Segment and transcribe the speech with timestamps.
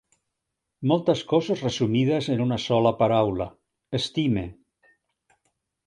[0.91, 3.51] Moltes coses resumides en una sola paraula:
[4.03, 4.49] estime.